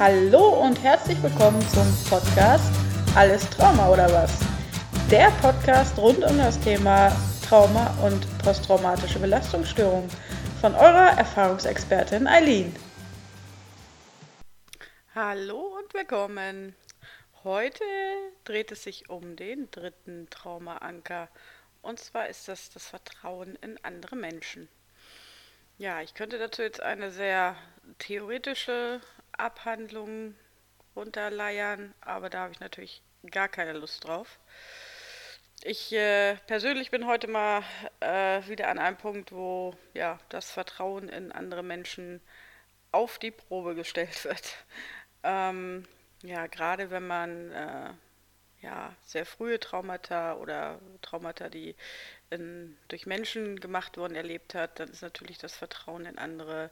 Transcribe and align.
Hallo 0.00 0.62
und 0.62 0.82
herzlich 0.82 1.22
willkommen 1.22 1.60
zum 1.68 1.86
Podcast 2.08 2.72
Alles 3.14 3.50
Trauma 3.50 3.90
oder 3.90 4.10
was? 4.10 4.40
Der 5.10 5.30
Podcast 5.42 5.98
rund 5.98 6.24
um 6.24 6.38
das 6.38 6.58
Thema 6.58 7.14
Trauma 7.46 7.94
und 8.02 8.26
posttraumatische 8.38 9.18
Belastungsstörung 9.18 10.08
von 10.62 10.74
eurer 10.74 11.18
Erfahrungsexpertin 11.18 12.26
Eileen. 12.26 12.74
Hallo 15.14 15.76
und 15.78 15.92
willkommen. 15.92 16.74
Heute 17.44 17.84
dreht 18.44 18.72
es 18.72 18.84
sich 18.84 19.10
um 19.10 19.36
den 19.36 19.70
dritten 19.70 20.30
Traumaanker. 20.30 21.28
Und 21.82 22.00
zwar 22.00 22.26
ist 22.30 22.48
das 22.48 22.70
das 22.70 22.86
Vertrauen 22.86 23.54
in 23.56 23.76
andere 23.84 24.16
Menschen. 24.16 24.70
Ja, 25.76 26.00
ich 26.00 26.14
könnte 26.14 26.38
dazu 26.38 26.62
jetzt 26.62 26.82
eine 26.82 27.10
sehr 27.10 27.54
theoretische 27.98 29.02
Abhandlung 29.40 30.34
runterleiern, 30.96 31.94
aber 32.00 32.30
da 32.30 32.40
habe 32.40 32.52
ich 32.52 32.60
natürlich 32.60 33.02
gar 33.30 33.48
keine 33.48 33.72
Lust 33.72 34.04
drauf. 34.04 34.38
Ich 35.62 35.92
äh, 35.92 36.36
persönlich 36.46 36.90
bin 36.90 37.06
heute 37.06 37.28
mal 37.28 37.62
äh, 38.00 38.46
wieder 38.48 38.68
an 38.68 38.78
einem 38.78 38.96
Punkt, 38.96 39.30
wo 39.30 39.76
ja 39.92 40.18
das 40.30 40.50
Vertrauen 40.50 41.08
in 41.10 41.32
andere 41.32 41.62
Menschen 41.62 42.22
auf 42.92 43.18
die 43.18 43.30
Probe 43.30 43.74
gestellt 43.74 44.24
wird. 44.24 44.54
Ähm, 45.22 45.86
ja, 46.22 46.46
gerade 46.46 46.90
wenn 46.90 47.06
man 47.06 47.52
äh, 47.52 47.90
ja 48.62 48.94
sehr 49.04 49.26
frühe 49.26 49.60
Traumata 49.60 50.34
oder 50.36 50.80
Traumata, 51.02 51.50
die 51.50 51.76
in, 52.30 52.76
durch 52.88 53.06
Menschen 53.06 53.60
gemacht 53.60 53.98
wurden, 53.98 54.16
erlebt 54.16 54.54
hat, 54.54 54.80
dann 54.80 54.88
ist 54.88 55.02
natürlich 55.02 55.38
das 55.38 55.54
Vertrauen 55.54 56.06
in 56.06 56.18
andere 56.18 56.70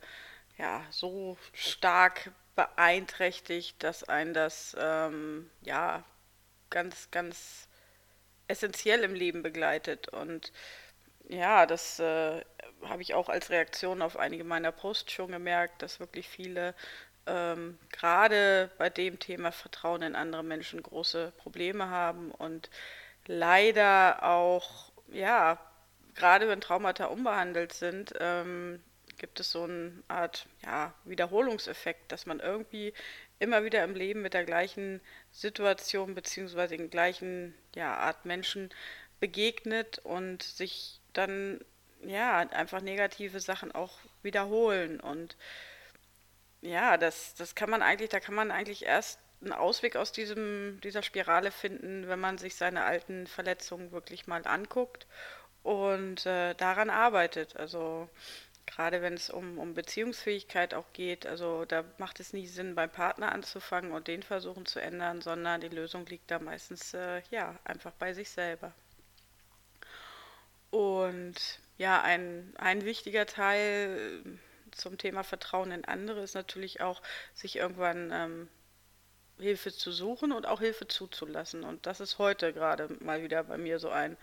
ja 0.57 0.83
so 0.91 1.37
stark 1.53 2.33
beeinträchtigt, 2.59 3.81
dass 3.85 4.03
ein 4.03 4.35
das 4.35 4.77
ähm, 4.81 5.49
ja 5.63 6.03
ganz, 6.71 7.09
ganz 7.13 7.69
essentiell 8.49 9.05
im 9.05 9.15
Leben 9.15 9.45
begleitet. 9.45 10.09
Und 10.09 10.53
ja, 11.29 11.67
das 11.67 12.01
äh, 12.01 12.43
habe 12.83 13.03
ich 13.03 13.15
auch 13.15 13.29
als 13.29 13.51
Reaktion 13.51 14.03
auf 14.03 14.17
einige 14.17 14.43
meiner 14.43 14.73
Posts 14.73 15.13
schon 15.13 15.31
gemerkt, 15.31 15.83
dass 15.83 16.01
wirklich 16.01 16.29
viele 16.29 16.75
ähm, 17.27 17.79
gerade 17.93 18.73
bei 18.77 18.91
dem 18.91 19.21
Thema 19.21 19.53
Vertrauen 19.53 20.03
in 20.03 20.17
andere 20.17 20.43
Menschen 20.43 20.83
große 20.83 21.33
Probleme 21.37 21.91
haben 21.91 22.33
und 22.33 22.71
leider 23.27 24.25
auch, 24.25 24.91
ja, 25.13 25.59
gerade 26.17 26.49
wenn 26.49 26.61
Traumata 26.61 27.05
unbehandelt 27.07 27.73
sind, 27.73 28.15
ähm, 28.19 28.83
gibt 29.19 29.41
es 29.41 29.53
so 29.53 29.65
eine 29.65 29.93
Art 30.09 30.47
ja, 30.65 30.95
Wiederholungseffekt, 31.05 32.11
dass 32.13 32.27
man 32.27 32.41
irgendwie 32.41 32.95
immer 33.39 33.65
wieder 33.65 33.85
im 33.85 33.95
Leben 33.95 34.23
mit 34.23 34.35
der 34.35 34.45
gleichen 34.45 35.01
Situation 35.31 36.15
beziehungsweise 36.15 36.77
den 36.77 36.91
gleichen 36.91 37.55
ja, 37.75 37.95
Art 37.95 38.25
Menschen 38.25 38.71
begegnet 39.21 39.99
und 40.01 40.43
sich 40.43 41.01
dann 41.13 41.61
ja 42.03 42.39
einfach 42.39 42.81
negative 42.81 43.41
Sachen 43.41 43.73
auch 43.73 43.99
wiederholen 44.23 45.01
und 45.01 45.37
ja, 46.61 46.97
das, 46.97 47.35
das 47.35 47.55
kann 47.55 47.71
man 47.71 47.83
eigentlich, 47.83 48.11
da 48.11 48.21
kann 48.21 48.35
man 48.35 48.51
eigentlich 48.51 48.85
erst 48.85 49.21
einen 49.41 49.53
Ausweg 49.53 49.97
aus 49.97 50.13
diesem, 50.13 50.81
dieser 50.83 51.03
Spirale 51.03 51.51
finden, 51.53 52.09
wenn 52.09 52.19
man 52.19 52.39
sich 52.39 52.57
seine 52.57 52.85
alten 52.85 53.27
Verletzungen 53.27 53.93
wirklich 53.93 54.27
mal 54.27 54.45
anguckt 54.47 55.07
und 55.63 56.27
äh, 56.27 56.55
daran 56.55 56.91
arbeitet. 56.91 57.57
Also 57.57 58.09
gerade 58.69 59.01
wenn 59.03 59.15
es 59.15 59.31
um, 59.31 59.59
um 59.59 59.75
Beziehungsfähigkeit 59.75 60.75
auch 60.75 60.93
geht, 60.93 61.27
also 61.27 61.65
da 61.65 61.85
macht 61.97 62.21
es 62.21 62.33
nie 62.33 62.47
Sinn, 62.47 62.75
beim 62.75 62.91
Partner 62.91 63.33
anzufangen 63.33 63.93
und 63.93 64.09
den 64.09 64.23
versuchen 64.23 64.67
zu 64.67 64.81
ändern, 64.81 65.23
sondern 65.23 65.61
die 65.61 65.69
Lösung 65.69 66.07
liegt 66.07 66.31
da 66.31 66.39
meistens 66.39 66.95
äh, 66.95 67.23
ja 67.31 67.59
einfach 67.65 67.93
bei 67.93 68.13
sich 68.13 68.31
selber. 68.31 68.73
Und 70.71 71.61
ja, 71.79 72.03
ein, 72.03 72.53
ein 72.59 72.85
wichtiger 72.85 73.25
Teil 73.25 74.23
zum 74.71 74.99
Thema 74.99 75.25
Vertrauen 75.25 75.73
in 75.73 75.85
andere 75.87 76.23
ist 76.23 76.35
natürlich 76.35 76.83
auch, 76.83 77.03
sich 77.35 77.57
irgendwann 77.57 78.11
ähm, 78.13 78.49
Hilfe 79.39 79.73
zu 79.73 79.93
suchen 79.93 80.31
und 80.31 80.47
auch 80.47 80.61
Hilfe 80.61 80.87
zuzulassen. 80.87 81.65
Und 81.65 81.87
das 81.87 82.01
ist 82.01 82.19
heute 82.19 82.53
gerade 82.53 82.89
mal 83.01 83.23
wieder 83.23 83.45
bei 83.45 83.57
mir 83.57 83.79
so 83.79 83.89
ein 83.89 84.19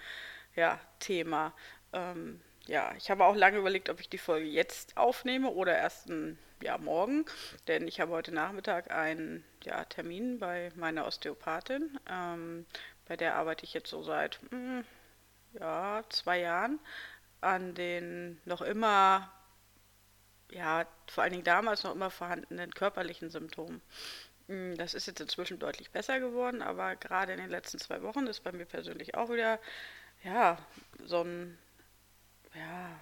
ja, 0.55 0.79
Thema. 0.99 1.53
Ähm, 1.93 2.41
ja, 2.67 2.93
ich 2.97 3.09
habe 3.09 3.25
auch 3.25 3.35
lange 3.35 3.57
überlegt, 3.57 3.89
ob 3.89 3.99
ich 3.99 4.09
die 4.09 4.17
Folge 4.17 4.47
jetzt 4.47 4.97
aufnehme 4.97 5.49
oder 5.49 5.77
erst 5.77 6.09
ein, 6.09 6.37
ja, 6.61 6.77
morgen, 6.77 7.25
denn 7.67 7.87
ich 7.87 7.99
habe 7.99 8.11
heute 8.11 8.33
Nachmittag 8.33 8.91
einen 8.91 9.43
ja, 9.63 9.83
Termin 9.85 10.39
bei 10.39 10.71
meiner 10.75 11.05
Osteopathin. 11.05 11.99
Ähm, 12.09 12.65
bei 13.07 13.17
der 13.17 13.35
arbeite 13.35 13.65
ich 13.65 13.73
jetzt 13.73 13.89
so 13.89 14.03
seit 14.03 14.39
mh, 14.43 14.49
hm, 14.51 14.85
ja, 15.53 16.03
zwei 16.09 16.39
Jahren 16.39 16.79
an 17.41 17.75
den 17.75 18.41
noch 18.45 18.61
immer 18.61 19.31
ja, 20.51 20.85
vor 21.07 21.23
allen 21.23 21.33
Dingen 21.33 21.43
damals 21.43 21.83
noch 21.83 21.93
immer 21.93 22.09
vorhandenen 22.09 22.73
körperlichen 22.73 23.29
Symptomen. 23.29 23.81
Hm, 24.47 24.77
das 24.77 24.93
ist 24.93 25.07
jetzt 25.07 25.21
inzwischen 25.21 25.59
deutlich 25.59 25.91
besser 25.91 26.19
geworden, 26.19 26.61
aber 26.61 26.95
gerade 26.95 27.33
in 27.33 27.39
den 27.39 27.49
letzten 27.49 27.79
zwei 27.79 28.01
Wochen 28.01 28.27
ist 28.27 28.43
bei 28.43 28.51
mir 28.51 28.65
persönlich 28.65 29.15
auch 29.15 29.29
wieder, 29.29 29.59
ja, 30.23 30.57
so 31.03 31.23
ein, 31.23 31.57
ja, 32.57 32.99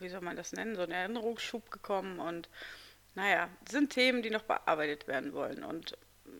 wie 0.00 0.08
soll 0.08 0.20
man 0.20 0.36
das 0.36 0.52
nennen, 0.52 0.76
so 0.76 0.82
ein 0.82 0.90
Erinnerungsschub 0.90 1.70
gekommen 1.70 2.18
und 2.18 2.48
naja, 3.14 3.48
sind 3.68 3.90
Themen, 3.90 4.22
die 4.22 4.30
noch 4.30 4.42
bearbeitet 4.42 5.06
werden 5.06 5.32
wollen. 5.32 5.64
Und 5.64 5.96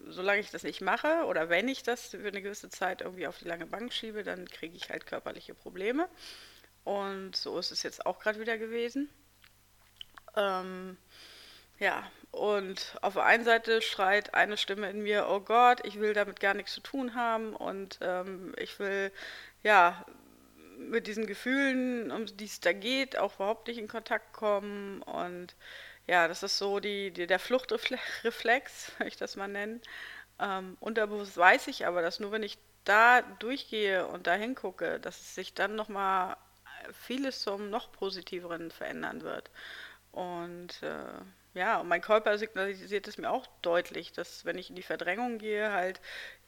solange 0.09 0.41
ich 0.41 0.51
das 0.51 0.63
nicht 0.63 0.81
mache 0.81 1.25
oder 1.27 1.49
wenn 1.49 1.69
ich 1.69 1.83
das 1.83 2.09
für 2.09 2.27
eine 2.27 2.43
gewisse 2.43 2.71
Zeit 2.71 3.03
irgendwie 3.03 3.27
auf 3.27 3.39
die 3.39 3.49
lange 3.49 3.67
Bank 3.67 3.93
schiebe, 3.93 4.23
dann 4.23 4.49
kriege 4.49 4.77
ich 4.77 4.91
halt 4.91 5.07
körperliche 5.07 5.55
Probleme. 5.55 6.09
Und 6.85 7.37
so 7.37 7.59
ist 7.59 7.71
es 7.71 7.83
jetzt 7.83 8.07
auch 8.07 8.19
gerade 8.19 8.41
wieder 8.41 8.59
gewesen. 8.59 9.09
Ähm, 10.35 10.97
ja, 11.79 12.11
und 12.31 12.97
auf 13.03 13.15
der 13.15 13.25
einen 13.25 13.45
Seite 13.45 13.83
schreit 13.83 14.35
eine 14.35 14.57
Stimme 14.57 14.89
in 14.89 15.03
mir, 15.03 15.27
oh 15.29 15.41
Gott, 15.41 15.85
ich 15.85 16.01
will 16.01 16.15
damit 16.15 16.41
gar 16.41 16.55
nichts 16.55 16.73
zu 16.73 16.81
tun 16.81 17.15
haben 17.15 17.55
und 17.55 17.99
ähm, 18.01 18.55
ich 18.57 18.79
will, 18.79 19.13
ja, 19.63 20.05
mit 20.91 21.07
diesen 21.07 21.27
Gefühlen, 21.27 22.11
um 22.11 22.27
die 22.27 22.45
es 22.45 22.61
da 22.61 22.73
geht, 22.73 23.17
auch 23.17 23.37
überhaupt 23.37 23.69
nicht 23.69 23.79
in 23.79 23.89
Kontakt 23.89 24.33
kommen. 24.33 25.03
Und 25.03 25.57
ja, 26.07 26.29
das 26.29 26.43
ist 26.43 26.59
so 26.59 26.81
die, 26.81 27.11
die 27.11 27.27
der 27.27 27.39
Fluchtreflex, 27.39 28.93
wenn 28.99 29.07
ich 29.07 29.17
das 29.17 29.37
mal 29.37 29.49
nennen. 29.49 29.81
Ähm, 30.41 30.77
unterbewusst 30.81 31.37
weiß 31.37 31.69
ich 31.69 31.87
aber, 31.87 32.03
dass 32.03 32.21
nur 32.21 32.33
wenn 32.33 32.43
ich 32.43 32.59
da 32.85 33.23
durchgehe 33.23 34.07
und 34.07 34.27
da 34.27 34.35
hingucke, 34.35 34.99
dass 35.01 35.35
sich 35.35 35.55
dann 35.55 35.77
nochmal 35.77 36.37
vieles 36.93 37.43
zum 37.43 37.71
noch 37.71 37.93
positiveren 37.93 38.71
verändern 38.71 39.23
wird. 39.23 39.51
Und 40.11 40.83
äh, 40.83 41.25
ja, 41.55 41.81
und 41.81 41.89
mein 41.89 42.01
Körper 42.01 42.39
signalisiert 42.39 43.09
es 43.09 43.19
mir 43.19 43.31
auch 43.31 43.47
deutlich, 43.63 44.13
dass 44.13 44.45
wenn 44.45 44.59
ich 44.59 44.71
in 44.71 44.77
die 44.77 44.83
Verdrängung 44.83 45.39
gehe, 45.39 45.73
halt, 45.73 46.01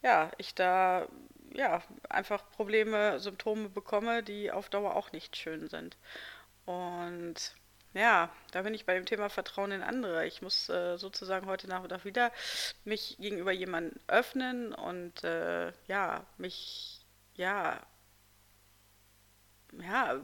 ja, 0.04 0.30
ich 0.38 0.54
da 0.54 1.08
ja 1.54 1.82
einfach 2.10 2.50
Probleme, 2.52 3.18
Symptome 3.20 3.68
bekomme, 3.70 4.22
die 4.22 4.52
auf 4.52 4.68
Dauer 4.68 4.96
auch 4.96 5.12
nicht 5.12 5.36
schön 5.36 5.68
sind. 5.68 5.96
Und 6.66 7.54
ja, 7.94 8.30
da 8.52 8.62
bin 8.62 8.74
ich 8.74 8.86
bei 8.86 8.94
dem 8.94 9.06
Thema 9.06 9.30
Vertrauen 9.30 9.72
in 9.72 9.82
andere. 9.82 10.26
Ich 10.26 10.42
muss 10.42 10.68
äh, 10.68 10.98
sozusagen 10.98 11.46
heute 11.46 11.68
Nachmittag 11.68 12.04
wieder 12.04 12.32
mich 12.84 13.16
gegenüber 13.18 13.52
jemandem 13.52 13.98
öffnen 14.08 14.74
und 14.74 15.24
äh, 15.24 15.72
ja, 15.86 16.26
mich 16.38 17.00
ja 17.36 17.80
ja 19.80 20.20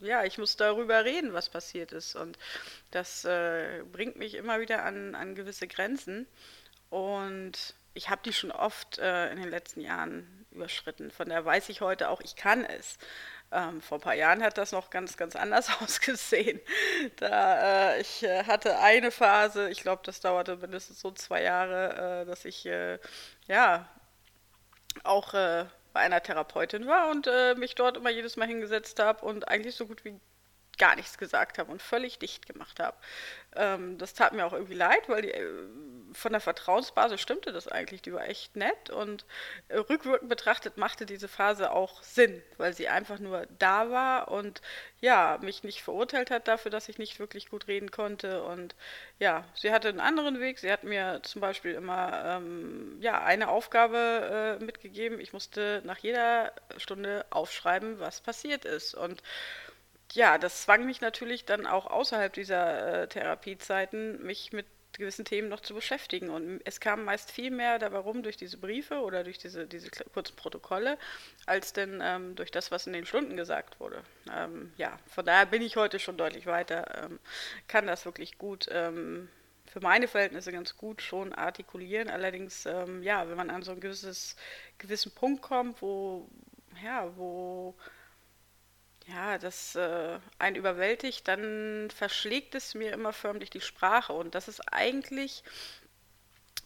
ja, 0.00 0.24
ich 0.24 0.38
muss 0.38 0.56
darüber 0.56 1.04
reden, 1.04 1.32
was 1.34 1.48
passiert 1.50 1.92
ist. 1.92 2.16
Und 2.16 2.38
das 2.90 3.24
äh, 3.24 3.82
bringt 3.92 4.16
mich 4.16 4.34
immer 4.34 4.60
wieder 4.60 4.84
an, 4.84 5.14
an 5.14 5.34
gewisse 5.34 5.68
Grenzen. 5.68 6.26
Und 6.90 7.74
ich 7.94 8.08
habe 8.08 8.22
die 8.24 8.32
schon 8.32 8.52
oft 8.52 8.98
äh, 8.98 9.30
in 9.30 9.40
den 9.40 9.50
letzten 9.50 9.80
Jahren 9.80 10.46
überschritten. 10.50 11.10
Von 11.10 11.28
daher 11.28 11.44
weiß 11.44 11.68
ich 11.68 11.80
heute 11.80 12.08
auch, 12.10 12.20
ich 12.20 12.36
kann 12.36 12.64
es. 12.64 12.98
Ähm, 13.52 13.80
vor 13.80 13.98
ein 13.98 14.02
paar 14.02 14.14
Jahren 14.14 14.42
hat 14.42 14.58
das 14.58 14.72
noch 14.72 14.90
ganz, 14.90 15.16
ganz 15.16 15.34
anders 15.34 15.70
ausgesehen. 15.82 16.60
Da 17.16 17.94
äh, 17.94 18.00
ich 18.00 18.22
äh, 18.22 18.44
hatte 18.44 18.78
eine 18.78 19.10
Phase, 19.10 19.70
ich 19.70 19.82
glaube, 19.82 20.02
das 20.04 20.20
dauerte 20.20 20.56
mindestens 20.56 21.00
so 21.00 21.10
zwei 21.10 21.42
Jahre, 21.42 22.22
äh, 22.22 22.26
dass 22.26 22.44
ich 22.44 22.66
äh, 22.66 22.98
ja 23.46 23.88
auch 25.04 25.34
äh, 25.34 25.66
bei 25.92 26.00
einer 26.00 26.22
Therapeutin 26.22 26.86
war 26.86 27.10
und 27.10 27.26
äh, 27.26 27.54
mich 27.56 27.74
dort 27.74 27.96
immer 27.96 28.10
jedes 28.10 28.36
Mal 28.36 28.46
hingesetzt 28.46 29.00
habe 29.00 29.24
und 29.24 29.48
eigentlich 29.48 29.74
so 29.74 29.86
gut 29.86 30.04
wie 30.04 30.20
gar 30.80 30.96
nichts 30.96 31.18
gesagt 31.18 31.58
habe 31.58 31.70
und 31.70 31.82
völlig 31.82 32.18
dicht 32.18 32.46
gemacht 32.46 32.80
habe. 32.80 32.96
Ähm, 33.54 33.98
das 33.98 34.14
tat 34.14 34.32
mir 34.32 34.46
auch 34.46 34.54
irgendwie 34.54 34.74
leid, 34.74 35.08
weil 35.08 35.22
die, 35.22 35.30
äh, 35.30 35.46
von 36.12 36.32
der 36.32 36.40
Vertrauensbasis 36.40 37.20
stimmte 37.20 37.52
das 37.52 37.68
eigentlich. 37.68 38.00
Die 38.00 38.12
war 38.12 38.26
echt 38.26 38.56
nett 38.56 38.88
und 38.90 39.26
äh, 39.68 39.76
rückwirkend 39.76 40.30
betrachtet 40.30 40.78
machte 40.78 41.04
diese 41.04 41.28
Phase 41.28 41.70
auch 41.70 42.02
Sinn, 42.02 42.42
weil 42.56 42.72
sie 42.72 42.88
einfach 42.88 43.18
nur 43.18 43.46
da 43.58 43.90
war 43.90 44.28
und 44.28 44.62
ja, 45.00 45.38
mich 45.42 45.64
nicht 45.64 45.82
verurteilt 45.82 46.30
hat 46.30 46.48
dafür, 46.48 46.70
dass 46.70 46.88
ich 46.88 46.98
nicht 46.98 47.18
wirklich 47.18 47.50
gut 47.50 47.68
reden 47.68 47.90
konnte. 47.90 48.42
Und 48.42 48.74
ja, 49.18 49.44
sie 49.54 49.72
hatte 49.72 49.88
einen 49.88 50.00
anderen 50.00 50.40
Weg. 50.40 50.58
Sie 50.58 50.72
hat 50.72 50.84
mir 50.84 51.20
zum 51.22 51.40
Beispiel 51.40 51.74
immer 51.74 52.22
ähm, 52.24 52.98
ja, 53.00 53.22
eine 53.22 53.48
Aufgabe 53.48 54.58
äh, 54.60 54.64
mitgegeben. 54.64 55.20
Ich 55.20 55.32
musste 55.32 55.82
nach 55.84 55.98
jeder 55.98 56.52
Stunde 56.78 57.26
aufschreiben, 57.30 57.98
was 57.98 58.20
passiert 58.20 58.64
ist. 58.64 58.94
Und 58.94 59.22
ja, 60.12 60.38
das 60.38 60.62
zwang 60.62 60.86
mich 60.86 61.00
natürlich 61.00 61.44
dann 61.44 61.66
auch 61.66 61.86
außerhalb 61.86 62.32
dieser 62.32 63.02
äh, 63.02 63.08
Therapiezeiten, 63.08 64.22
mich 64.22 64.52
mit 64.52 64.66
gewissen 64.92 65.24
Themen 65.24 65.48
noch 65.48 65.60
zu 65.60 65.74
beschäftigen. 65.74 66.30
Und 66.30 66.60
es 66.64 66.80
kam 66.80 67.04
meist 67.04 67.30
viel 67.30 67.50
mehr 67.50 67.78
dabei 67.78 67.98
rum 67.98 68.22
durch 68.22 68.36
diese 68.36 68.58
Briefe 68.58 69.00
oder 69.00 69.24
durch 69.24 69.38
diese, 69.38 69.66
diese 69.66 69.90
kurzen 70.12 70.36
Protokolle, 70.36 70.98
als 71.46 71.72
denn 71.72 72.00
ähm, 72.02 72.34
durch 72.36 72.50
das, 72.50 72.70
was 72.70 72.86
in 72.86 72.92
den 72.92 73.06
Stunden 73.06 73.36
gesagt 73.36 73.80
wurde. 73.80 74.02
Ähm, 74.32 74.72
ja, 74.76 74.98
von 75.06 75.24
daher 75.24 75.46
bin 75.46 75.62
ich 75.62 75.76
heute 75.76 75.98
schon 75.98 76.16
deutlich 76.16 76.46
weiter, 76.46 77.04
ähm, 77.04 77.18
kann 77.68 77.86
das 77.86 78.04
wirklich 78.04 78.38
gut 78.38 78.66
ähm, 78.70 79.28
für 79.66 79.80
meine 79.80 80.08
Verhältnisse 80.08 80.52
ganz 80.52 80.76
gut 80.76 81.02
schon 81.02 81.32
artikulieren. 81.32 82.10
Allerdings, 82.10 82.66
ähm, 82.66 83.02
ja, 83.02 83.28
wenn 83.28 83.36
man 83.36 83.50
an 83.50 83.62
so 83.62 83.72
einen 83.72 83.80
gewissen 83.80 85.14
Punkt 85.14 85.42
kommt, 85.42 85.80
wo, 85.80 86.28
ja, 86.82 87.10
wo 87.16 87.76
ja, 89.10 89.38
das 89.38 89.74
äh, 89.76 90.18
einen 90.38 90.56
überwältigt, 90.56 91.26
dann 91.28 91.90
verschlägt 91.90 92.54
es 92.54 92.74
mir 92.74 92.92
immer 92.92 93.12
förmlich 93.12 93.50
die 93.50 93.60
Sprache. 93.60 94.12
Und 94.12 94.34
das 94.34 94.48
ist 94.48 94.60
eigentlich, 94.72 95.42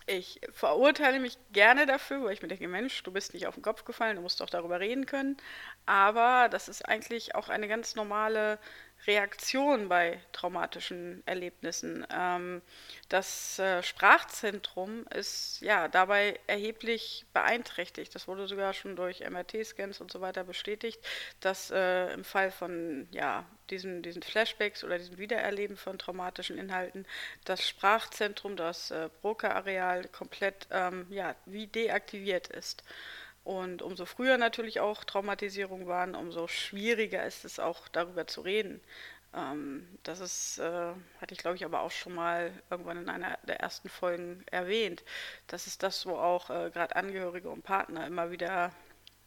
ich 0.06 0.40
verurteile 0.52 1.20
mich 1.20 1.38
gerne 1.52 1.86
dafür, 1.86 2.24
weil 2.24 2.34
ich 2.34 2.42
mir 2.42 2.48
denke, 2.48 2.68
Mensch, 2.68 3.02
du 3.02 3.12
bist 3.12 3.34
nicht 3.34 3.46
auf 3.46 3.54
den 3.54 3.62
Kopf 3.62 3.84
gefallen, 3.84 4.16
du 4.16 4.22
musst 4.22 4.40
doch 4.40 4.50
darüber 4.50 4.80
reden 4.80 5.06
können. 5.06 5.36
Aber 5.86 6.48
das 6.50 6.68
ist 6.68 6.86
eigentlich 6.88 7.34
auch 7.34 7.48
eine 7.48 7.68
ganz 7.68 7.94
normale 7.94 8.58
Reaktion 9.06 9.88
bei 9.88 10.20
traumatischen 10.32 11.22
Erlebnissen. 11.26 12.06
Ähm, 12.10 12.62
das 13.08 13.58
äh, 13.58 13.82
Sprachzentrum 13.82 15.06
ist 15.08 15.60
ja 15.60 15.88
dabei 15.88 16.40
erheblich 16.46 17.26
beeinträchtigt. 17.32 18.14
Das 18.14 18.28
wurde 18.28 18.46
sogar 18.46 18.72
schon 18.72 18.96
durch 18.96 19.20
MRT-Scans 19.20 20.00
und 20.00 20.10
so 20.10 20.20
weiter 20.20 20.44
bestätigt, 20.44 21.00
dass 21.40 21.70
äh, 21.70 22.12
im 22.12 22.24
Fall 22.24 22.50
von 22.50 23.08
ja, 23.10 23.44
diesen, 23.70 24.02
diesen 24.02 24.22
Flashbacks 24.22 24.84
oder 24.84 24.98
diesem 24.98 25.18
Wiedererleben 25.18 25.76
von 25.76 25.98
traumatischen 25.98 26.58
Inhalten 26.58 27.06
das 27.44 27.66
Sprachzentrum, 27.66 28.56
das 28.56 28.90
äh, 28.90 29.08
Broca-Areal 29.20 30.08
komplett 30.08 30.66
ähm, 30.70 31.06
ja, 31.10 31.34
wie 31.46 31.66
deaktiviert 31.66 32.48
ist. 32.48 32.82
Und 33.44 33.82
umso 33.82 34.06
früher 34.06 34.38
natürlich 34.38 34.80
auch 34.80 35.04
Traumatisierung 35.04 35.86
waren, 35.86 36.14
umso 36.14 36.48
schwieriger 36.48 37.24
ist 37.24 37.44
es 37.44 37.58
auch 37.58 37.88
darüber 37.88 38.26
zu 38.26 38.40
reden. 38.40 38.80
Ähm, 39.34 39.86
das 40.02 40.20
ist, 40.20 40.58
äh, 40.58 40.92
hatte 41.20 41.34
ich 41.34 41.38
glaube 41.38 41.56
ich 41.56 41.64
aber 41.64 41.80
auch 41.82 41.90
schon 41.90 42.14
mal 42.14 42.52
irgendwann 42.70 42.98
in 42.98 43.08
einer 43.10 43.38
der 43.42 43.60
ersten 43.60 43.88
Folgen 43.88 44.44
erwähnt. 44.50 45.04
Das 45.46 45.66
ist 45.66 45.82
das, 45.82 46.06
wo 46.06 46.16
auch 46.16 46.50
äh, 46.50 46.70
gerade 46.70 46.96
Angehörige 46.96 47.50
und 47.50 47.62
Partner 47.62 48.06
immer 48.06 48.30
wieder 48.30 48.72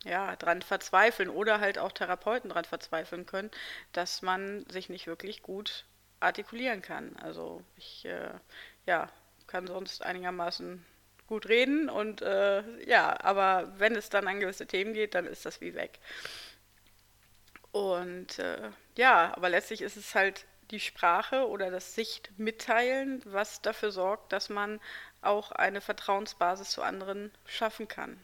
ja, 0.03 0.35
dran 0.35 0.61
verzweifeln 0.61 1.29
oder 1.29 1.59
halt 1.59 1.77
auch 1.79 1.91
Therapeuten 1.91 2.49
dran 2.49 2.65
verzweifeln 2.65 3.25
können, 3.25 3.51
dass 3.93 4.21
man 4.21 4.65
sich 4.69 4.89
nicht 4.89 5.07
wirklich 5.07 5.41
gut 5.43 5.85
artikulieren 6.19 6.81
kann. 6.81 7.15
Also 7.17 7.63
ich 7.75 8.05
äh, 8.05 8.31
ja, 8.85 9.09
kann 9.47 9.67
sonst 9.67 10.03
einigermaßen 10.03 10.85
gut 11.27 11.47
reden 11.47 11.89
und 11.89 12.21
äh, 12.21 12.63
ja, 12.85 13.19
aber 13.23 13.73
wenn 13.77 13.95
es 13.95 14.09
dann 14.09 14.27
an 14.27 14.39
gewisse 14.39 14.65
Themen 14.65 14.93
geht, 14.93 15.13
dann 15.13 15.25
ist 15.25 15.45
das 15.45 15.61
wie 15.61 15.75
weg. 15.75 15.99
Und 17.71 18.39
äh, 18.39 18.71
ja, 18.95 19.35
aber 19.35 19.49
letztlich 19.49 19.81
ist 19.81 19.97
es 19.97 20.15
halt 20.15 20.45
die 20.71 20.79
Sprache 20.79 21.47
oder 21.47 21.71
das 21.71 21.95
Sichtmitteilen, 21.95 23.21
was 23.25 23.61
dafür 23.61 23.91
sorgt, 23.91 24.33
dass 24.33 24.49
man 24.49 24.79
auch 25.21 25.51
eine 25.51 25.81
Vertrauensbasis 25.81 26.71
zu 26.71 26.81
anderen 26.81 27.31
schaffen 27.45 27.87
kann. 27.87 28.19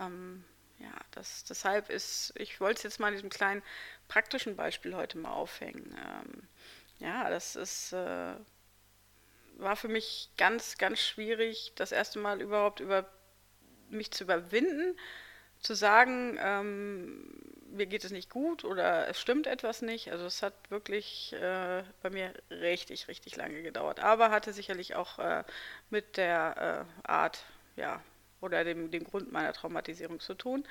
Ähm, 0.00 0.44
ja, 0.78 0.92
das, 1.10 1.44
deshalb 1.44 1.90
ist, 1.90 2.32
ich 2.36 2.60
wollte 2.60 2.78
es 2.78 2.82
jetzt 2.82 3.00
mal 3.00 3.08
in 3.08 3.14
diesem 3.14 3.30
kleinen 3.30 3.62
praktischen 4.08 4.56
Beispiel 4.56 4.94
heute 4.94 5.18
mal 5.18 5.32
aufhängen. 5.32 5.96
Ähm, 6.06 6.48
ja, 6.98 7.28
das 7.28 7.56
ist 7.56 7.92
äh, 7.92 8.34
war 9.56 9.76
für 9.76 9.88
mich 9.88 10.30
ganz, 10.36 10.78
ganz 10.78 11.00
schwierig, 11.00 11.72
das 11.76 11.92
erste 11.92 12.18
Mal 12.18 12.40
überhaupt 12.40 12.80
über 12.80 13.08
mich 13.88 14.10
zu 14.10 14.24
überwinden, 14.24 14.98
zu 15.60 15.74
sagen, 15.74 16.38
ähm, 16.40 17.46
mir 17.70 17.86
geht 17.86 18.04
es 18.04 18.10
nicht 18.10 18.30
gut 18.30 18.64
oder 18.64 19.08
es 19.08 19.20
stimmt 19.20 19.46
etwas 19.46 19.82
nicht. 19.82 20.10
Also 20.12 20.26
es 20.26 20.42
hat 20.42 20.54
wirklich 20.70 21.32
äh, 21.34 21.82
bei 22.02 22.10
mir 22.10 22.32
richtig, 22.50 23.08
richtig 23.08 23.36
lange 23.36 23.62
gedauert. 23.62 24.00
Aber 24.00 24.30
hatte 24.30 24.52
sicherlich 24.52 24.94
auch 24.94 25.18
äh, 25.18 25.44
mit 25.90 26.16
der 26.16 26.86
äh, 27.04 27.08
Art, 27.08 27.44
ja, 27.76 28.02
oder 28.40 28.64
dem, 28.64 28.90
dem 28.90 29.04
Grund 29.04 29.32
meiner 29.32 29.52
Traumatisierung 29.52 30.20
zu 30.20 30.34
tun, 30.34 30.66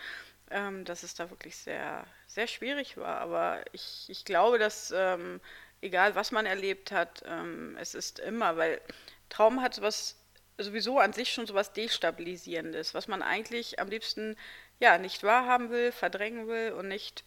ähm, 0.51 0.85
dass 0.85 1.03
es 1.03 1.15
da 1.15 1.29
wirklich 1.29 1.57
sehr, 1.57 2.05
sehr 2.27 2.47
schwierig 2.47 2.97
war. 2.97 3.19
Aber 3.19 3.63
ich, 3.71 4.05
ich 4.07 4.25
glaube, 4.25 4.59
dass 4.59 4.93
ähm, 4.95 5.41
egal 5.81 6.15
was 6.15 6.31
man 6.31 6.45
erlebt 6.45 6.91
hat, 6.91 7.23
ähm, 7.25 7.77
es 7.79 7.95
ist 7.95 8.19
immer, 8.19 8.57
weil 8.57 8.81
Traum 9.29 9.61
hat 9.61 9.81
was 9.81 10.17
sowieso 10.57 10.99
an 10.99 11.13
sich 11.13 11.33
schon 11.33 11.47
so 11.47 11.53
was 11.53 11.73
Destabilisierendes, 11.73 12.93
was 12.93 13.07
man 13.07 13.21
eigentlich 13.21 13.79
am 13.79 13.89
liebsten 13.89 14.37
ja 14.79 14.97
nicht 14.97 15.23
wahrhaben 15.23 15.69
will, 15.69 15.91
verdrängen 15.91 16.47
will 16.47 16.73
und 16.73 16.87
nicht, 16.87 17.23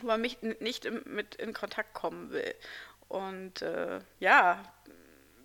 wo 0.00 0.08
man 0.08 0.20
nicht, 0.20 0.42
nicht 0.42 0.84
im, 0.84 1.02
mit 1.06 1.34
in 1.34 1.52
Kontakt 1.52 1.94
kommen 1.94 2.30
will. 2.30 2.54
Und 3.08 3.62
äh, 3.62 4.00
ja, 4.20 4.62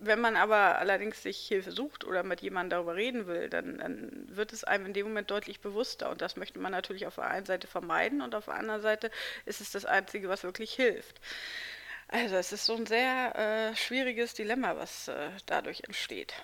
wenn 0.06 0.20
man 0.20 0.36
aber 0.36 0.78
allerdings 0.80 1.24
sich 1.24 1.48
Hilfe 1.48 1.72
sucht 1.72 2.04
oder 2.04 2.24
mit 2.24 2.42
jemandem 2.42 2.78
darüber 2.78 2.96
reden 2.96 3.26
will, 3.26 3.50
dann, 3.50 3.78
dann, 3.78 4.26
wird 4.28 4.52
es 4.52 4.64
einem 4.64 4.88
in 4.88 4.94
dem 4.94 5.08
Moment 5.08 5.32
deutlich 5.32 5.62
bewusster. 5.62 6.10
Und 6.10 6.22
das 6.22 6.36
möchte 6.36 6.60
man 6.60 6.72
natürlich 6.72 7.08
auf 7.08 7.16
der 7.16 7.28
einen 7.28 7.46
Seite 7.46 7.68
vermeiden 7.68 8.22
und 8.22 8.36
auf 8.36 8.46
der 8.46 8.56
anderen 8.56 8.82
Seite 8.82 9.12
ist 9.46 9.62
es 9.62 9.72
das 9.72 9.86
Einzige, 9.86 10.28
was 10.28 10.44
wirklich 10.44 10.74
hilft. 10.74 11.22
Also 12.14 12.36
es 12.36 12.52
ist 12.52 12.68
so 12.68 12.76
ein 12.76 12.86
sehr 12.86 13.36
äh, 13.36 13.76
schwieriges 13.76 14.36
Dilemma, 14.36 14.76
was 14.78 15.08
äh, 15.08 15.32
dadurch 15.48 15.82
entsteht. 15.82 16.36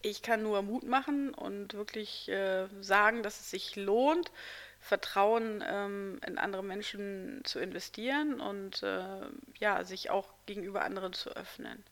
Ich 0.00 0.22
kann 0.22 0.44
nur 0.44 0.62
Mut 0.62 0.84
machen 0.84 1.34
und 1.34 1.74
wirklich 1.74 2.28
äh, 2.28 2.68
sagen, 2.80 3.24
dass 3.24 3.40
es 3.40 3.50
sich 3.50 3.74
lohnt, 3.74 4.30
Vertrauen 4.78 5.64
ähm, 5.66 6.20
in 6.24 6.38
andere 6.38 6.62
Menschen 6.62 7.40
zu 7.42 7.58
investieren 7.58 8.40
und 8.40 8.84
äh, 8.84 9.22
ja, 9.58 9.82
sich 9.82 10.08
auch 10.08 10.28
gegenüber 10.46 10.84
anderen 10.84 11.12
zu 11.12 11.30
öffnen. 11.30 11.82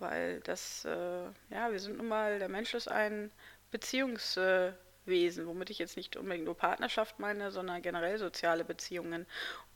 Weil 0.00 0.40
das, 0.40 0.84
äh, 0.84 1.26
ja, 1.50 1.70
wir 1.70 1.78
sind 1.78 1.96
nun 1.96 2.08
mal, 2.08 2.40
der 2.40 2.48
Mensch 2.48 2.74
ist 2.74 2.88
ein 2.88 3.30
Beziehungswesen, 3.70 5.46
womit 5.46 5.70
ich 5.70 5.78
jetzt 5.78 5.96
nicht 5.96 6.16
unbedingt 6.16 6.46
nur 6.46 6.56
Partnerschaft 6.56 7.20
meine, 7.20 7.52
sondern 7.52 7.82
generell 7.82 8.18
soziale 8.18 8.64
Beziehungen. 8.64 9.26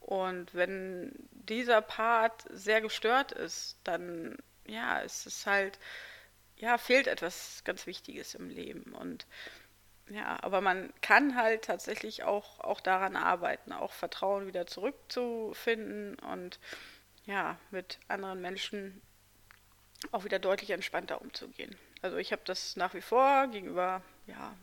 Und 0.07 0.55
wenn 0.55 1.11
dieser 1.31 1.81
Part 1.81 2.45
sehr 2.49 2.79
gestört 2.79 3.33
ist, 3.33 3.77
dann 3.83 4.37
ja, 4.65 4.99
ist 4.99 5.27
es 5.27 5.45
halt, 5.45 5.79
ja, 6.55 6.77
fehlt 6.77 7.07
etwas 7.07 7.61
ganz 7.65 7.85
Wichtiges 7.87 8.33
im 8.33 8.49
Leben. 8.49 8.93
Und 8.93 9.27
ja, 10.09 10.41
aber 10.41 10.61
man 10.61 10.93
kann 11.01 11.35
halt 11.35 11.65
tatsächlich 11.65 12.23
auch, 12.23 12.61
auch 12.61 12.79
daran 12.79 13.17
arbeiten, 13.17 13.73
auch 13.73 13.91
Vertrauen 13.91 14.47
wieder 14.47 14.65
zurückzufinden 14.65 16.17
und 16.19 16.57
ja, 17.25 17.57
mit 17.71 17.99
anderen 18.07 18.39
Menschen 18.39 19.01
auch 20.13 20.23
wieder 20.23 20.39
deutlich 20.39 20.69
entspannter 20.69 21.21
umzugehen. 21.21 21.75
Also 22.01 22.15
ich 22.15 22.31
habe 22.31 22.43
das 22.45 22.77
nach 22.77 22.93
wie 22.93 23.01
vor 23.01 23.47
gegenüber 23.47 24.01
ja, 24.27 24.53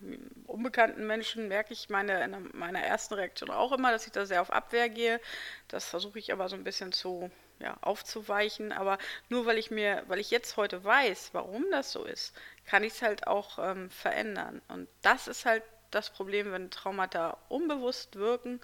unbekannten 0.46 1.06
Menschen 1.06 1.48
merke 1.48 1.72
ich 1.72 1.88
meine, 1.88 2.22
in 2.22 2.50
meiner 2.52 2.80
ersten 2.80 3.14
Reaktion 3.14 3.50
auch 3.50 3.72
immer, 3.72 3.90
dass 3.90 4.06
ich 4.06 4.12
da 4.12 4.26
sehr 4.26 4.42
auf 4.42 4.52
Abwehr 4.52 4.88
gehe. 4.90 5.20
Das 5.68 5.86
versuche 5.86 6.18
ich 6.18 6.32
aber 6.32 6.48
so 6.48 6.56
ein 6.56 6.64
bisschen 6.64 6.92
zu 6.92 7.30
ja, 7.60 7.76
aufzuweichen. 7.80 8.72
Aber 8.72 8.98
nur 9.30 9.46
weil 9.46 9.58
ich 9.58 9.70
mir, 9.70 10.04
weil 10.06 10.20
ich 10.20 10.30
jetzt 10.30 10.56
heute 10.56 10.84
weiß, 10.84 11.30
warum 11.32 11.64
das 11.70 11.92
so 11.92 12.04
ist, 12.04 12.34
kann 12.66 12.84
ich 12.84 12.94
es 12.94 13.02
halt 13.02 13.26
auch 13.26 13.58
ähm, 13.58 13.90
verändern. 13.90 14.60
Und 14.68 14.88
das 15.02 15.28
ist 15.28 15.46
halt 15.46 15.62
das 15.90 16.10
Problem, 16.10 16.52
wenn 16.52 16.70
Traumata 16.70 17.38
unbewusst 17.48 18.16
wirken, 18.16 18.60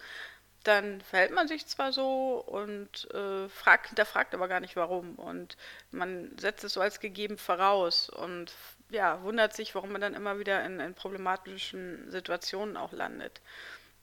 dann 0.64 1.00
verhält 1.00 1.32
man 1.32 1.48
sich 1.48 1.66
zwar 1.66 1.92
so 1.92 2.44
und 2.46 3.08
äh, 3.14 3.48
fragt, 3.48 3.86
hinterfragt 3.88 4.34
aber 4.34 4.48
gar 4.48 4.60
nicht 4.60 4.76
warum. 4.76 5.14
Und 5.14 5.56
man 5.90 6.36
setzt 6.38 6.64
es 6.64 6.74
so 6.74 6.80
als 6.82 7.00
gegeben 7.00 7.38
voraus 7.38 8.10
und 8.10 8.52
ja, 8.90 9.22
wundert 9.22 9.54
sich, 9.54 9.74
warum 9.74 9.92
man 9.92 10.00
dann 10.00 10.14
immer 10.14 10.38
wieder 10.38 10.64
in, 10.64 10.80
in 10.80 10.94
problematischen 10.94 12.10
Situationen 12.10 12.76
auch 12.76 12.92
landet. 12.92 13.40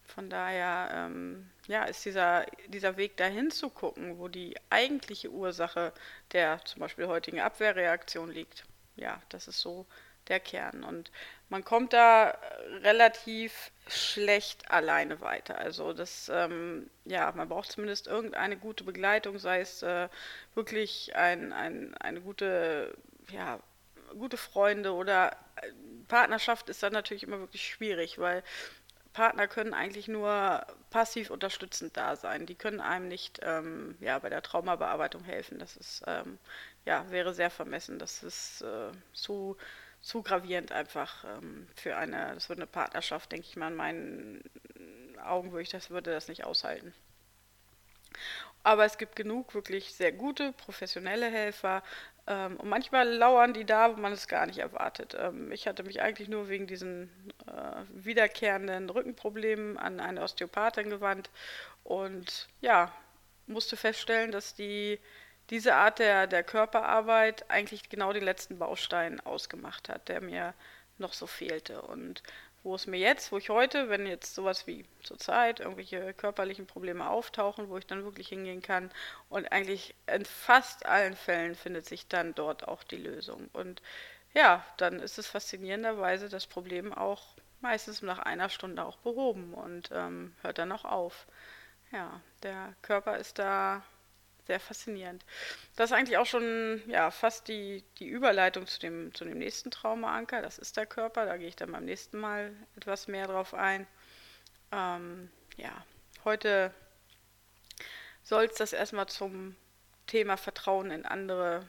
Von 0.06 0.30
daher 0.30 0.90
ähm, 0.94 1.50
ja, 1.68 1.84
ist 1.84 2.06
dieser, 2.06 2.46
dieser 2.68 2.96
Weg 2.98 3.18
dahin 3.18 3.52
zu 3.52 3.70
gucken, 3.70 4.18
wo 4.18 4.30
die 4.30 4.56
eigentliche 4.70 5.30
Ursache 5.30 5.94
der 6.32 6.64
zum 6.64 6.80
Beispiel 6.80 7.08
heutigen 7.08 7.42
Abwehrreaktion 7.42 8.32
liegt, 8.32 8.64
ja, 8.96 9.22
das 9.30 9.48
ist 9.48 9.60
so 9.60 9.86
der 10.30 10.40
Kern. 10.40 10.84
Und 10.84 11.12
man 11.50 11.64
kommt 11.64 11.94
da 11.94 12.38
relativ 12.84 13.72
schlecht 13.88 14.70
alleine 14.72 15.22
weiter. 15.22 15.58
Also 15.58 15.94
das, 15.94 16.30
ähm, 16.34 16.90
ja, 17.06 17.32
man 17.34 17.50
braucht 17.50 17.72
zumindest 17.72 18.08
irgendeine 18.08 18.58
gute 18.58 18.84
Begleitung, 18.84 19.40
sei 19.40 19.62
es 19.62 19.84
äh, 19.84 20.10
wirklich 20.56 21.16
ein, 21.16 21.54
ein, 21.54 21.96
eine 21.96 22.22
gute, 22.22 22.98
ja, 23.32 23.60
gute 24.18 24.38
Freunde 24.38 24.94
oder 24.94 25.32
äh, 25.58 25.72
Partnerschaft 26.08 26.70
ist 26.70 26.84
dann 26.84 26.94
natürlich 26.94 27.24
immer 27.24 27.40
wirklich 27.40 27.68
schwierig, 27.68 28.20
weil 28.20 28.44
Partner 29.14 29.48
können 29.48 29.74
eigentlich 29.74 30.08
nur 30.08 30.64
passiv 30.92 31.32
unterstützend 31.32 31.98
da 31.98 32.16
sein. 32.16 32.46
Die 32.46 32.56
können 32.56 32.80
einem 32.80 33.08
nicht 33.08 33.40
ähm, 33.42 33.98
ja, 34.00 34.20
bei 34.20 34.30
der 34.30 34.44
Traumabearbeitung 34.44 35.24
helfen. 35.24 35.58
Das 35.58 35.76
ist, 35.76 36.04
ähm, 36.06 36.38
ja, 36.86 37.10
wäre 37.10 37.34
sehr 37.34 37.50
vermessen. 37.50 37.98
Das 37.98 38.22
ist 38.22 38.62
äh, 38.62 38.92
zu, 39.14 39.58
zu 40.02 40.22
gravierend 40.22 40.72
einfach 40.72 41.24
ähm, 41.24 41.68
für 41.76 41.98
eine, 41.98 42.34
das 42.36 42.48
würde 42.48 42.62
eine 42.62 42.68
Partnerschaft, 42.68 43.32
denke 43.32 43.48
ich 43.48 43.56
mal, 43.56 43.70
in 43.70 43.76
meinen 43.76 44.44
Augen 45.24 45.52
würde 45.52 45.64
ich 45.64 45.70
das, 45.70 45.90
würde 45.90 46.12
das 46.12 46.28
nicht 46.28 46.44
aushalten. 46.44 46.94
Aber 48.64 48.86
es 48.86 48.98
gibt 48.98 49.16
genug 49.16 49.56
wirklich 49.56 49.96
sehr 49.96 50.12
gute, 50.12 50.54
professionelle 50.54 51.28
Helfer, 51.32 51.84
ähm, 52.28 52.58
und 52.58 52.70
manchmal 52.70 53.08
lauern 53.08 53.54
die 53.54 53.66
da, 53.66 53.96
wo 53.96 54.00
man 54.00 54.12
es 54.12 54.28
gar 54.28 54.46
nicht 54.46 54.60
erwartet. 54.60 55.16
Ähm, 55.20 55.52
ich 55.52 55.68
hatte 55.68 55.84
mich 55.84 56.02
eigentlich 56.02 56.28
nur 56.28 56.50
wegen 56.50 56.68
diesen 56.68 57.10
äh, 57.48 57.84
wiederkehrenden 57.90 58.90
Rückenproblemen 58.90 59.78
an 59.78 60.00
eine 60.00 60.22
Osteopathin 60.22 60.90
gewandt 60.90 61.30
und 61.84 62.50
ja, 62.62 62.92
musste 63.48 63.78
feststellen, 63.78 64.32
dass 64.32 64.56
die 64.56 65.00
diese 65.50 65.76
Art 65.76 66.00
der, 66.00 66.28
der 66.28 66.44
Körperarbeit 66.44 67.50
eigentlich 67.50 67.90
genau 67.90 68.12
den 68.12 68.24
letzten 68.24 68.60
Baustein 68.60 69.22
ausgemacht 69.22 69.88
hat, 69.88 70.10
der 70.10 70.20
mir 70.22 70.54
noch 70.98 71.14
so 71.14 71.28
fehlte. 71.28 71.82
Und 71.82 72.24
wo 72.64 72.76
es 72.76 72.88
mir 72.88 73.00
jetzt, 73.00 73.32
wo 73.32 73.38
ich 73.38 73.50
heute, 73.50 73.90
wenn 73.90 74.06
jetzt 74.06 74.36
sowas 74.36 74.68
wie 74.68 74.86
zurzeit 75.04 75.60
irgendwelche 75.60 76.14
körperlichen 76.14 76.68
Probleme 76.68 77.10
auftauchen, 77.10 77.70
wo 77.70 77.78
ich 77.78 77.88
dann 77.88 78.04
wirklich 78.04 78.28
hingehen 78.28 78.62
kann 78.62 78.92
und 79.30 79.52
eigentlich 79.52 79.96
in 80.08 80.26
fast 80.26 80.86
allen 80.86 81.16
Fällen 81.16 81.56
findet 81.56 81.86
sich 81.86 82.08
dann 82.08 82.36
dort 82.36 82.68
auch 82.68 82.84
die 82.84 82.98
Lösung. 82.98 83.50
Und 83.54 83.82
ja, 84.34 84.64
dann 84.78 85.00
ist 85.00 85.18
es 85.18 85.28
faszinierenderweise 85.28 86.30
das 86.30 86.46
Problem 86.46 86.94
auch 86.94 87.36
meistens 87.62 88.02
nach 88.02 88.20
einer 88.20 88.50
Stunde 88.50 88.86
auch 88.86 88.98
behoben 88.98 89.54
und 89.54 89.90
ähm, 89.94 90.36
hört 90.42 90.58
dann 90.60 90.72
auch 90.72 90.86
auf. 90.86 91.28
Ja, 91.92 92.22
der 92.44 92.76
Körper 92.82 93.18
ist 93.18 93.40
da 93.40 93.84
sehr 94.48 94.60
faszinierend. 94.60 95.24
Das 95.76 95.92
ist 95.92 95.98
eigentlich 95.98 96.18
auch 96.18 96.26
schon 96.26 96.82
ja, 96.88 97.12
fast 97.12 97.48
die, 97.48 97.84
die 98.00 98.08
Überleitung 98.08 98.66
zu 98.66 98.80
dem, 98.80 99.14
zu 99.14 99.26
dem 99.26 99.38
nächsten 99.38 99.70
Traumaanker. 99.72 100.42
Das 100.42 100.58
ist 100.58 100.78
der 100.78 100.86
Körper. 100.86 101.26
Da 101.26 101.38
gehe 101.38 101.48
ich 101.48 101.56
dann 101.56 101.72
beim 101.72 101.86
nächsten 101.86 102.18
Mal 102.18 102.54
etwas 102.76 103.08
mehr 103.08 103.28
drauf 103.28 103.54
ein. 103.54 103.86
Ähm, 104.72 105.30
ja, 105.58 105.86
heute 106.26 106.74
soll 108.24 108.46
es 108.46 108.56
das 108.56 108.74
erstmal 108.74 109.08
zum 109.08 109.56
Thema 110.08 110.38
Vertrauen 110.38 110.92
in 110.92 111.06
andere 111.06 111.68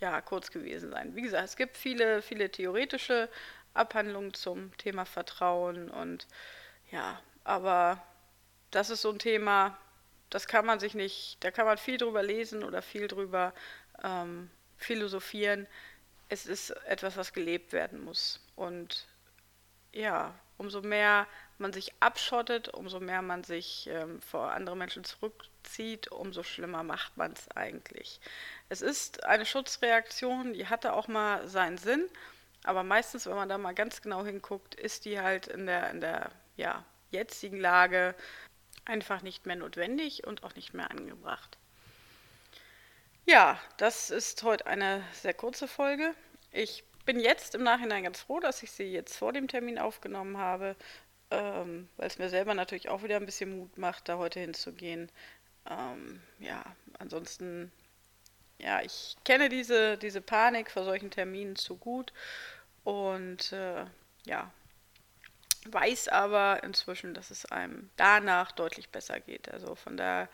ja, 0.00 0.20
kurz 0.20 0.50
gewesen 0.50 0.90
sein. 0.90 1.14
Wie 1.14 1.22
gesagt, 1.22 1.44
es 1.44 1.56
gibt 1.56 1.76
viele, 1.76 2.22
viele 2.22 2.50
theoretische 2.50 3.28
Abhandlungen 3.72 4.34
zum 4.34 4.76
Thema 4.76 5.04
Vertrauen 5.04 5.88
und 5.88 6.26
ja, 6.90 7.20
aber 7.44 8.04
das 8.72 8.90
ist 8.90 9.02
so 9.02 9.10
ein 9.10 9.18
Thema, 9.18 9.78
das 10.32 10.46
kann 10.46 10.64
man 10.64 10.80
sich 10.80 10.94
nicht, 10.94 11.36
da 11.40 11.50
kann 11.50 11.66
man 11.66 11.76
viel 11.76 11.98
drüber 11.98 12.22
lesen 12.22 12.64
oder 12.64 12.80
viel 12.80 13.06
drüber 13.06 13.52
ähm, 14.02 14.50
philosophieren. 14.78 15.66
Es 16.30 16.46
ist 16.46 16.70
etwas, 16.86 17.18
was 17.18 17.34
gelebt 17.34 17.72
werden 17.74 18.02
muss. 18.02 18.40
Und 18.56 19.06
ja, 19.92 20.34
umso 20.56 20.80
mehr 20.80 21.26
man 21.58 21.74
sich 21.74 21.92
abschottet, 22.00 22.70
umso 22.70 22.98
mehr 22.98 23.20
man 23.20 23.44
sich 23.44 23.88
ähm, 23.92 24.22
vor 24.22 24.52
andere 24.52 24.74
Menschen 24.74 25.04
zurückzieht, 25.04 26.10
umso 26.10 26.42
schlimmer 26.42 26.82
macht 26.82 27.18
man 27.18 27.32
es 27.32 27.50
eigentlich. 27.54 28.18
Es 28.70 28.80
ist 28.80 29.24
eine 29.24 29.44
Schutzreaktion, 29.44 30.54
die 30.54 30.66
hatte 30.66 30.94
auch 30.94 31.08
mal 31.08 31.46
seinen 31.46 31.76
Sinn, 31.76 32.08
aber 32.64 32.84
meistens, 32.84 33.26
wenn 33.26 33.36
man 33.36 33.50
da 33.50 33.58
mal 33.58 33.74
ganz 33.74 34.00
genau 34.00 34.24
hinguckt, 34.24 34.74
ist 34.76 35.04
die 35.04 35.20
halt 35.20 35.46
in 35.46 35.66
der, 35.66 35.90
in 35.90 36.00
der 36.00 36.30
ja, 36.56 36.84
jetzigen 37.10 37.60
Lage 37.60 38.14
einfach 38.84 39.22
nicht 39.22 39.46
mehr 39.46 39.56
notwendig 39.56 40.26
und 40.26 40.42
auch 40.44 40.54
nicht 40.54 40.74
mehr 40.74 40.90
angebracht. 40.90 41.58
Ja, 43.24 43.60
das 43.76 44.10
ist 44.10 44.42
heute 44.42 44.66
eine 44.66 45.04
sehr 45.12 45.34
kurze 45.34 45.68
Folge. 45.68 46.14
Ich 46.50 46.84
bin 47.04 47.20
jetzt 47.20 47.54
im 47.54 47.62
Nachhinein 47.62 48.02
ganz 48.02 48.20
froh, 48.20 48.40
dass 48.40 48.62
ich 48.62 48.70
sie 48.70 48.92
jetzt 48.92 49.16
vor 49.16 49.32
dem 49.32 49.48
Termin 49.48 49.78
aufgenommen 49.78 50.38
habe, 50.38 50.76
ähm, 51.30 51.88
weil 51.96 52.08
es 52.08 52.18
mir 52.18 52.28
selber 52.28 52.54
natürlich 52.54 52.88
auch 52.88 53.02
wieder 53.02 53.16
ein 53.16 53.26
bisschen 53.26 53.56
Mut 53.58 53.78
macht, 53.78 54.08
da 54.08 54.18
heute 54.18 54.40
hinzugehen. 54.40 55.10
Ähm, 55.68 56.20
ja, 56.40 56.64
ansonsten, 56.98 57.70
ja, 58.58 58.82
ich 58.82 59.16
kenne 59.24 59.48
diese, 59.48 59.96
diese 59.98 60.20
Panik 60.20 60.70
vor 60.70 60.84
solchen 60.84 61.10
Terminen 61.10 61.56
zu 61.56 61.76
gut 61.76 62.12
und 62.84 63.52
äh, 63.52 63.84
ja, 64.24 64.50
weiß 65.68 66.08
aber 66.08 66.62
inzwischen, 66.64 67.14
dass 67.14 67.30
es 67.30 67.46
einem 67.46 67.90
danach 67.96 68.52
deutlich 68.52 68.90
besser 68.90 69.20
geht. 69.20 69.52
Also 69.52 69.74
von 69.74 69.96
daher 69.96 70.28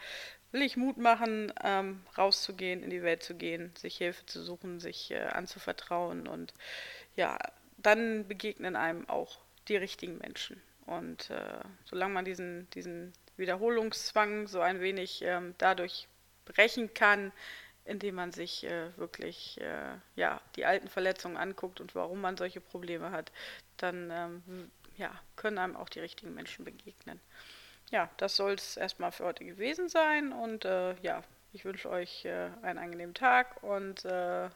will 0.52 0.62
ich 0.62 0.76
Mut 0.76 0.97
machen, 0.97 1.52
ähm, 1.62 2.02
rauszugehen, 2.16 2.82
in 2.82 2.90
die 2.90 3.02
Welt 3.02 3.23
zu 3.23 3.35
gehen, 3.35 3.73
sich 3.76 3.99
Hilfe 3.99 4.25
zu 4.26 4.42
suchen, 4.42 4.80
sich 4.80 5.11
äh, 5.11 5.20
anzuvertrauen 5.20 6.26
und 6.26 6.54
ja, 7.16 7.38
dann 7.76 8.26
begegnen 8.26 8.76
einem 8.76 9.08
auch 9.08 9.38
die 9.68 9.76
richtigen 9.76 10.18
Menschen. 10.18 10.61
Und 10.87 11.28
äh, 11.30 11.61
solange 11.85 12.14
man 12.14 12.25
diesen, 12.25 12.68
diesen 12.70 13.12
Wiederholungszwang 13.37 14.47
so 14.47 14.61
ein 14.61 14.80
wenig 14.80 15.20
ähm, 15.23 15.54
dadurch 15.58 16.08
brechen 16.47 16.94
kann, 16.94 17.30
indem 17.85 18.14
man 18.14 18.32
sich 18.32 18.64
äh, 18.64 18.97
wirklich 18.97 19.61
äh, 19.61 19.97
ja, 20.16 20.40
die 20.56 20.64
alten 20.64 20.88
Verletzungen 20.88 21.37
anguckt 21.37 21.80
und 21.80 21.94
warum 21.94 22.20
man 22.20 22.37
solche 22.37 22.61
Probleme 22.61 23.11
hat, 23.11 23.32
dann 23.76 24.11
ähm, 24.11 24.70
ja, 24.99 25.11
können 25.37 25.59
einem 25.59 25.76
auch 25.76 25.88
die 25.88 26.00
richtigen 26.00 26.35
Menschen 26.35 26.64
begegnen. 26.64 27.21
Ja, 27.90 28.11
das 28.19 28.37
soll 28.37 28.52
es 28.52 28.76
erstmal 28.76 29.12
für 29.12 29.25
heute 29.25 29.45
gewesen 29.45 29.88
sein 29.88 30.33
und 30.33 30.67
äh, 30.67 30.95
ja, 31.00 31.23
ich 31.52 31.64
wünsche 31.64 31.88
euch 31.88 32.26
äh, 32.26 32.50
einen 32.62 32.78
angenehmen 32.78 33.14
Tag 33.14 33.62
und 33.62 34.05
äh, 34.05 34.50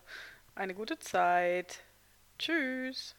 eine 0.55 0.75
gute 0.75 0.99
Zeit. 0.99 1.83
Tschüss. 2.39 3.15